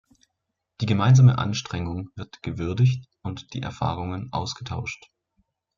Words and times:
Die 0.79 0.87
gemeinsame 0.87 1.37
Anstrengung 1.37 2.09
wird 2.15 2.41
gewürdigt 2.41 3.07
und 3.21 3.53
die 3.53 3.61
Erfahrungen 3.61 4.33
ausgetauscht. 4.33 5.11